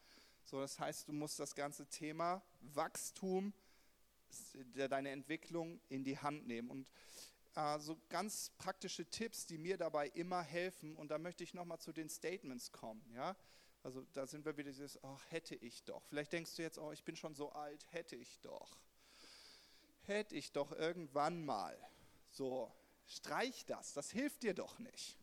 [0.45, 3.53] So, das heißt, du musst das ganze Thema Wachstum,
[4.75, 6.71] deine Entwicklung in die Hand nehmen.
[6.71, 6.89] Und
[7.57, 10.95] äh, so ganz praktische Tipps, die mir dabei immer helfen.
[10.95, 13.05] Und da möchte ich nochmal zu den Statements kommen.
[13.15, 13.37] Ja?
[13.87, 16.03] Also da sind wir wieder dieses, ach, hätte ich doch.
[16.09, 18.81] Vielleicht denkst du jetzt, oh, ich bin schon so alt, hätte ich doch.
[20.03, 21.79] Hätte ich doch irgendwann mal.
[22.33, 22.75] So,
[23.07, 25.17] streich das, das hilft dir doch nicht.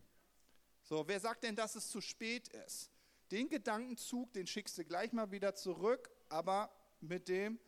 [0.81, 2.89] So, wer sagt denn, dass es zu spät ist?
[3.31, 7.59] Den Gedankenzug, den schickst du gleich mal wieder zurück, aber mit dem,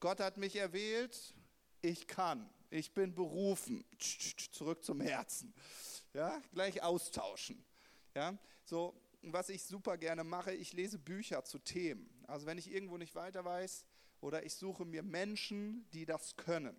[0.00, 1.32] Gott hat mich erwählt,
[1.80, 3.84] ich kann, ich bin berufen,
[4.50, 5.54] zurück zum Herzen.
[6.12, 7.64] Ja, gleich austauschen.
[8.16, 12.24] Ja, so, was ich super gerne mache, ich lese Bücher zu Themen.
[12.26, 13.84] Also wenn ich irgendwo nicht weiter weiß
[14.20, 16.76] oder ich suche mir Menschen, die das können.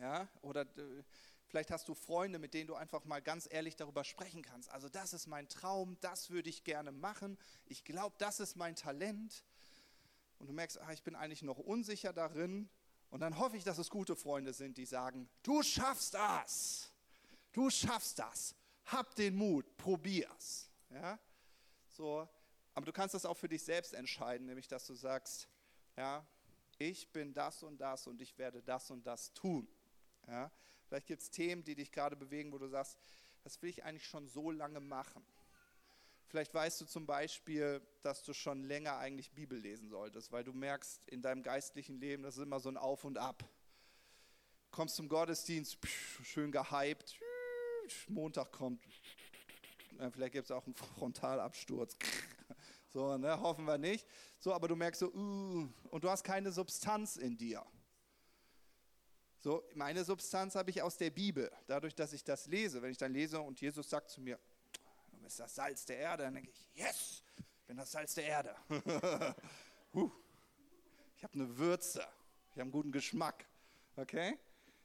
[0.00, 1.02] Ja, oder äh,
[1.46, 4.70] vielleicht hast du Freunde, mit denen du einfach mal ganz ehrlich darüber sprechen kannst.
[4.70, 7.38] Also das ist mein Traum, das würde ich gerne machen.
[7.66, 9.44] Ich glaube, das ist mein Talent.
[10.38, 12.68] Und du merkst, ach, ich bin eigentlich noch unsicher darin.
[13.10, 16.90] Und dann hoffe ich, dass es gute Freunde sind, die sagen, du schaffst das.
[17.52, 18.56] Du schaffst das.
[18.86, 20.68] Hab den Mut, probier's.
[20.90, 21.18] Ja?
[21.94, 22.28] So,
[22.74, 25.48] aber du kannst das auch für dich selbst entscheiden, nämlich dass du sagst,
[25.96, 26.26] ja,
[26.78, 29.68] ich bin das und das und ich werde das und das tun.
[30.26, 30.50] Ja?
[30.88, 32.98] Vielleicht gibt es Themen, die dich gerade bewegen, wo du sagst,
[33.44, 35.24] das will ich eigentlich schon so lange machen.
[36.26, 40.52] Vielleicht weißt du zum Beispiel, dass du schon länger eigentlich Bibel lesen solltest, weil du
[40.52, 43.48] merkst in deinem geistlichen Leben, das ist immer so ein Auf und Ab.
[44.72, 45.78] Kommst zum Gottesdienst,
[46.24, 47.20] schön gehypt,
[48.08, 48.84] Montag kommt,
[50.12, 51.96] vielleicht gibt es auch einen Frontalabsturz.
[52.94, 54.06] So, ne, hoffen wir nicht.
[54.38, 57.60] So, aber du merkst so, uh, und du hast keine Substanz in dir.
[59.40, 62.80] So, meine Substanz habe ich aus der Bibel, dadurch, dass ich das lese.
[62.80, 64.38] Wenn ich dann lese und Jesus sagt zu mir,
[65.10, 68.24] du bist das Salz der Erde, dann denke ich, yes, ich bin das Salz der
[68.24, 68.54] Erde.
[69.92, 70.10] huh.
[71.16, 72.06] Ich habe eine Würze,
[72.50, 73.44] ich habe einen guten Geschmack.
[73.96, 74.38] Okay?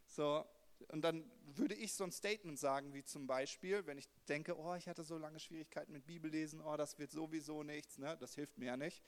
[0.07, 0.43] So,
[0.87, 4.75] und dann würde ich so ein Statement sagen, wie zum Beispiel, wenn ich denke, oh,
[4.75, 8.17] ich hatte so lange Schwierigkeiten mit Bibellesen, oh, das wird sowieso nichts, ne?
[8.19, 9.03] das hilft mir ja nicht.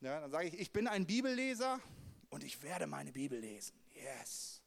[0.00, 1.80] Ja, dann sage ich, ich bin ein Bibelleser
[2.30, 3.78] und ich werde meine Bibel lesen.
[3.94, 4.62] Yes.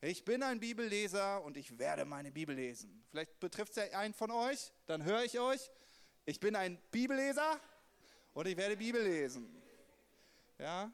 [0.00, 3.04] Ich bin ein Bibelleser und ich werde meine Bibel lesen.
[3.10, 5.70] Vielleicht betrifft es ja einen von euch, dann höre ich euch.
[6.24, 7.60] Ich bin ein Bibelleser
[8.32, 9.62] und ich werde Bibel lesen.
[10.58, 10.92] Ja,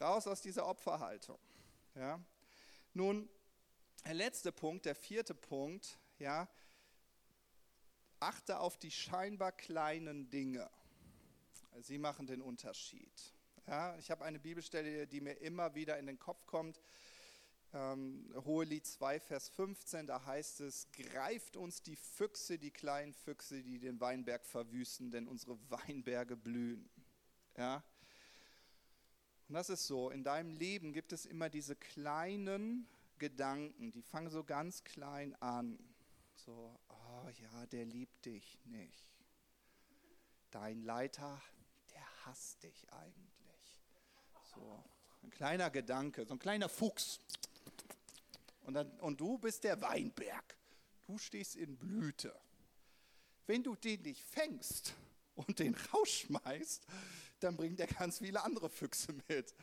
[0.00, 1.38] raus aus dieser Opferhaltung.
[1.94, 2.20] Ja,
[2.94, 3.28] nun
[4.06, 6.48] der letzte Punkt, der vierte Punkt, ja,
[8.20, 10.70] achte auf die scheinbar kleinen Dinge.
[11.80, 13.10] Sie machen den Unterschied.
[13.66, 16.80] Ja, ich habe eine Bibelstelle, die mir immer wieder in den Kopf kommt.
[17.74, 23.64] Ähm, Hohelied 2, Vers 15, da heißt es, greift uns die Füchse, die kleinen Füchse,
[23.64, 26.88] die den Weinberg verwüsten, denn unsere Weinberge blühen.
[27.56, 27.82] Ja?
[29.48, 32.88] Und das ist so, in deinem Leben gibt es immer diese kleinen
[33.18, 35.78] Gedanken, die fangen so ganz klein an.
[36.34, 39.14] So, oh ja, der liebt dich nicht.
[40.50, 41.40] Dein Leiter,
[41.92, 43.82] der hasst dich eigentlich.
[44.54, 44.84] So,
[45.22, 47.20] ein kleiner Gedanke, so ein kleiner Fuchs.
[48.62, 50.56] Und, dann, und du bist der Weinberg.
[51.06, 52.34] Du stehst in Blüte.
[53.46, 54.94] Wenn du den nicht fängst
[55.34, 56.86] und den rausschmeißt,
[57.40, 59.54] dann bringt er ganz viele andere Füchse mit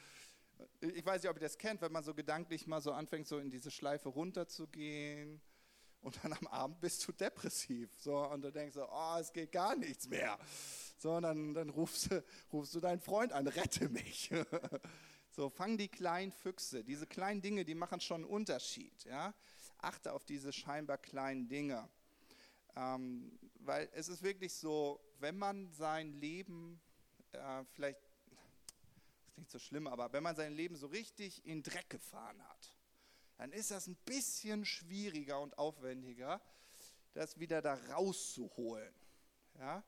[0.83, 3.39] ich weiß nicht, ob ihr das kennt, wenn man so gedanklich mal so anfängt, so
[3.39, 5.41] in diese Schleife runterzugehen
[6.01, 7.89] und dann am Abend bist du depressiv.
[7.97, 10.37] So, und du denkst so, oh, es geht gar nichts mehr.
[10.97, 12.09] So, und dann, dann rufst,
[12.51, 14.29] rufst du deinen Freund an, rette mich.
[15.29, 16.83] so, fang die kleinen Füchse.
[16.83, 19.05] Diese kleinen Dinge, die machen schon einen Unterschied.
[19.05, 19.33] Ja?
[19.77, 21.87] Achte auf diese scheinbar kleinen Dinge.
[22.75, 26.81] Ähm, weil es ist wirklich so, wenn man sein Leben
[27.31, 28.02] äh, vielleicht
[29.33, 32.75] klingt so schlimm, aber wenn man sein Leben so richtig in Dreck gefahren hat,
[33.37, 36.41] dann ist das ein bisschen schwieriger und aufwendiger,
[37.13, 38.93] das wieder da rauszuholen.
[39.59, 39.83] Ja?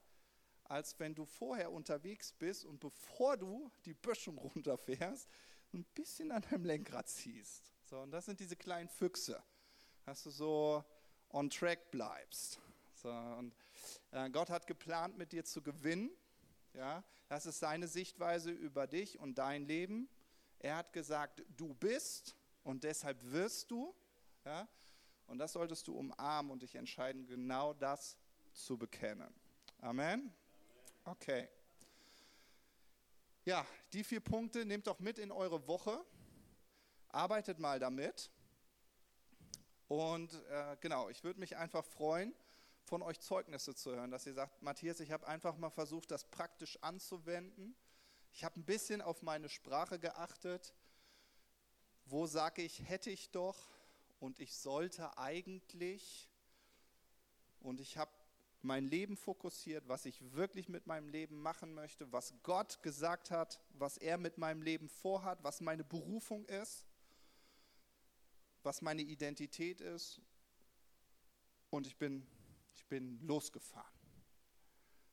[0.64, 5.30] Als wenn du vorher unterwegs bist und bevor du die Böschung runterfährst,
[5.74, 7.72] ein bisschen an deinem Lenkrad ziehst.
[7.86, 9.44] So, und das sind diese kleinen Füchse,
[10.06, 10.84] dass du so
[11.30, 12.60] on track bleibst.
[12.94, 13.54] So, und
[14.12, 16.10] äh, Gott hat geplant, mit dir zu gewinnen.
[16.76, 20.10] Ja, das ist seine Sichtweise über dich und dein Leben.
[20.60, 23.96] Er hat gesagt, du bist und deshalb wirst du.
[24.44, 24.68] Ja,
[25.28, 28.18] und das solltest du umarmen und dich entscheiden, genau das
[28.54, 29.34] zu bekennen.
[29.80, 30.34] Amen?
[31.06, 31.48] Okay.
[33.46, 36.04] Ja, die vier Punkte nehmt doch mit in eure Woche.
[37.08, 38.32] Arbeitet mal damit.
[39.88, 42.34] Und äh, genau, ich würde mich einfach freuen,
[42.86, 46.24] von euch Zeugnisse zu hören, dass ihr sagt, Matthias, ich habe einfach mal versucht, das
[46.26, 47.76] praktisch anzuwenden.
[48.32, 50.74] Ich habe ein bisschen auf meine Sprache geachtet.
[52.06, 53.58] Wo sage ich, hätte ich doch
[54.20, 56.30] und ich sollte eigentlich.
[57.60, 58.12] Und ich habe
[58.62, 63.60] mein Leben fokussiert, was ich wirklich mit meinem Leben machen möchte, was Gott gesagt hat,
[63.70, 66.86] was er mit meinem Leben vorhat, was meine Berufung ist,
[68.64, 70.22] was meine Identität ist.
[71.70, 72.28] Und ich bin
[72.76, 74.00] ich bin losgefahren.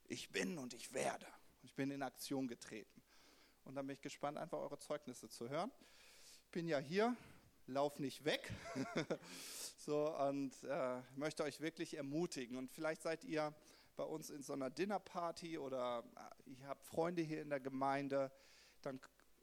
[0.05, 1.27] Ich bin und ich werde.
[1.63, 3.03] Ich bin in Aktion getreten.
[3.65, 5.71] Und dann bin ich gespannt, einfach eure Zeugnisse zu hören.
[6.27, 7.17] Ich bin ja hier,
[7.67, 8.53] lauf nicht weg.
[9.79, 12.57] so, und äh, möchte euch wirklich ermutigen.
[12.59, 13.55] Und vielleicht seid ihr
[13.97, 16.05] bei uns in so einer Dinnerparty oder
[16.47, 18.33] äh, ihr habt Freunde hier in der Gemeinde,
[18.83, 19.01] dann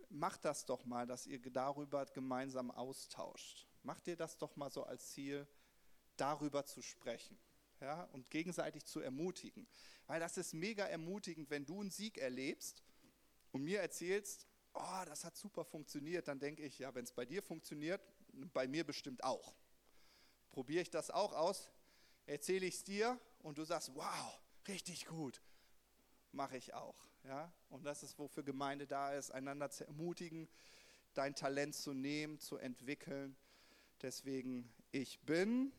[0.10, 3.68] macht das doch mal, dass ihr darüber gemeinsam austauscht.
[3.84, 5.48] Macht ihr das doch mal so als Ziel,
[6.18, 7.40] darüber zu sprechen
[7.82, 9.68] ja, und gegenseitig zu ermutigen.
[10.08, 12.84] Weil das ist mega ermutigend, wenn du einen Sieg erlebst
[13.52, 17.26] und mir erzählst, oh, das hat super funktioniert, dann denke ich, ja, wenn es bei
[17.26, 18.02] dir funktioniert,
[18.54, 19.54] bei mir bestimmt auch.
[20.52, 21.70] Probiere ich das auch aus,
[22.26, 25.42] erzähle ich es dir und du sagst, wow, richtig gut,
[26.32, 27.10] mache ich auch.
[27.24, 27.52] Ja?
[27.70, 30.48] Und das ist, wofür Gemeinde da ist, einander zu ermutigen,
[31.14, 33.36] dein Talent zu nehmen, zu entwickeln.
[34.02, 35.72] Deswegen, ich bin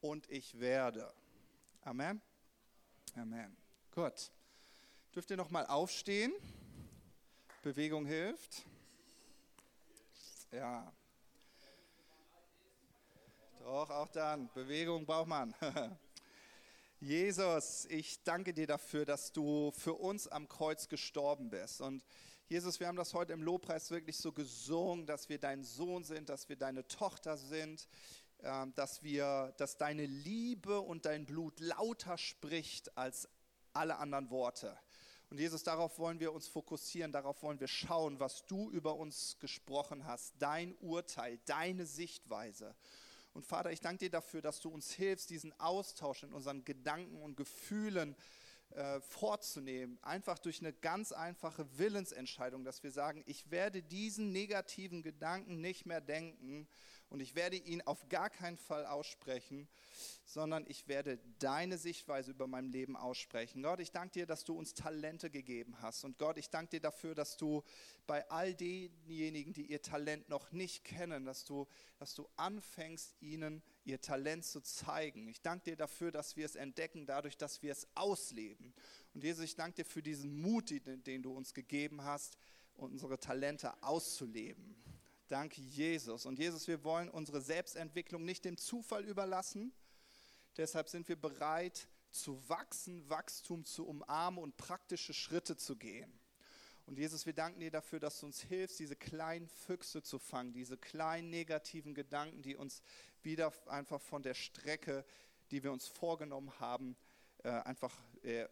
[0.00, 1.12] und ich werde.
[1.82, 2.20] Amen.
[3.16, 3.56] Amen.
[3.94, 4.30] Gut.
[5.14, 6.32] Dürft ihr noch mal aufstehen?
[7.62, 8.64] Bewegung hilft.
[10.52, 10.92] Ja.
[13.60, 14.50] Doch, auch dann.
[14.54, 15.54] Bewegung braucht man.
[17.00, 21.80] Jesus, ich danke dir dafür, dass du für uns am Kreuz gestorben bist.
[21.80, 22.04] Und
[22.48, 26.28] Jesus, wir haben das heute im Lobpreis wirklich so gesungen, dass wir dein Sohn sind,
[26.28, 27.86] dass wir deine Tochter sind,
[28.74, 33.28] dass wir, dass deine Liebe und dein Blut lauter spricht als
[33.72, 34.76] alle anderen Worte.
[35.30, 39.38] Und Jesus, darauf wollen wir uns fokussieren, darauf wollen wir schauen, was du über uns
[39.38, 42.74] gesprochen hast, dein Urteil, deine Sichtweise.
[43.32, 47.22] Und Vater, ich danke dir dafür, dass du uns hilfst, diesen Austausch in unseren Gedanken
[47.22, 48.16] und Gefühlen
[48.70, 49.98] äh, vorzunehmen.
[50.02, 55.86] Einfach durch eine ganz einfache Willensentscheidung, dass wir sagen, ich werde diesen negativen Gedanken nicht
[55.86, 56.66] mehr denken,
[57.10, 59.68] und ich werde ihn auf gar keinen Fall aussprechen,
[60.24, 63.64] sondern ich werde deine Sichtweise über mein Leben aussprechen.
[63.64, 66.04] Gott, ich danke dir, dass du uns Talente gegeben hast.
[66.04, 67.64] Und Gott, ich danke dir dafür, dass du
[68.06, 71.66] bei all denjenigen, die ihr Talent noch nicht kennen, dass du,
[71.98, 75.26] dass du anfängst, ihnen ihr Talent zu zeigen.
[75.26, 78.72] Ich danke dir dafür, dass wir es entdecken, dadurch, dass wir es ausleben.
[79.14, 82.38] Und Jesus, ich danke dir für diesen Mut, den, den du uns gegeben hast,
[82.76, 84.76] unsere Talente auszuleben.
[85.30, 86.26] Danke, Jesus.
[86.26, 89.72] Und Jesus, wir wollen unsere Selbstentwicklung nicht dem Zufall überlassen.
[90.56, 96.12] Deshalb sind wir bereit zu wachsen, Wachstum zu umarmen und praktische Schritte zu gehen.
[96.84, 100.52] Und Jesus, wir danken dir dafür, dass du uns hilfst, diese kleinen Füchse zu fangen,
[100.52, 102.82] diese kleinen negativen Gedanken, die uns
[103.22, 105.04] wieder einfach von der Strecke,
[105.52, 106.96] die wir uns vorgenommen haben,
[107.44, 108.48] äh, einfach äh,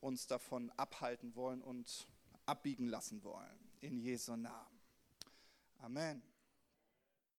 [0.00, 2.06] uns davon abhalten wollen und
[2.46, 3.58] abbiegen lassen wollen.
[3.80, 4.69] In Jesu Namen.
[5.84, 6.22] Amen.